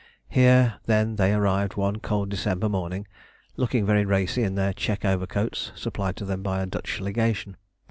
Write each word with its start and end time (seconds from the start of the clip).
Here 0.29 0.79
then 0.87 1.17
they 1.17 1.31
arrived 1.31 1.75
one 1.75 1.99
cold 1.99 2.29
December 2.29 2.67
morning, 2.67 3.07
looking 3.55 3.85
very 3.85 4.03
racy 4.03 4.41
in 4.41 4.55
their 4.55 4.73
check 4.73 5.05
overcoats, 5.05 5.71
supplied 5.75 6.15
to 6.15 6.25
them 6.25 6.41
by 6.41 6.59
the 6.59 6.65
Dutch 6.65 6.99
Legation. 6.99 7.55